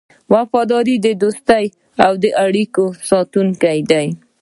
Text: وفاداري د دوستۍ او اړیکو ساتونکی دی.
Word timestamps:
وفاداري 0.33 0.95
د 1.05 1.07
دوستۍ 1.21 1.65
او 2.05 2.11
اړیکو 2.45 2.85
ساتونکی 3.09 3.79
دی. 3.91 4.07